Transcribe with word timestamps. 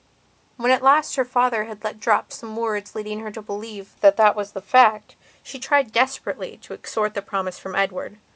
When 0.57 0.71
at 0.71 0.81
last 0.81 1.15
her 1.15 1.23
father 1.23 1.65
had 1.65 1.83
let 1.83 1.99
drop 1.99 2.31
some 2.33 2.55
words 2.55 2.95
leading 2.95 3.19
her 3.19 3.29
to 3.29 3.39
believe 3.39 3.93
that 4.01 4.17
that 4.17 4.35
was 4.35 4.53
the 4.53 4.59
fact, 4.61 5.15
she 5.43 5.59
tried 5.59 5.91
desperately 5.91 6.57
to 6.63 6.73
extort 6.73 7.13
the 7.13 7.21
promise 7.21 7.59
from 7.59 7.75
Edward. 7.75 8.17